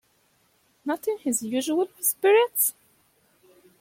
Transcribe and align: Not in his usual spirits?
Not 0.83 1.07
in 1.07 1.19
his 1.19 1.43
usual 1.43 1.87
spirits? 1.99 2.73